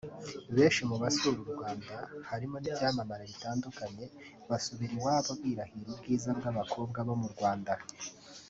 Benshi 0.55 0.81
mu 0.89 0.95
basura 1.01 1.37
u 1.45 1.47
Rwanda 1.55 1.95
harimo 2.29 2.55
n’ibyamamare 2.59 3.23
bitandukanye 3.31 4.05
basubira 4.49 4.93
iwabo 4.97 5.31
birahira 5.41 5.87
ubwiza 5.93 6.29
bw’abakobwa 6.37 6.99
bo 7.09 7.15
mu 7.21 7.29
Rwanda 7.35 7.71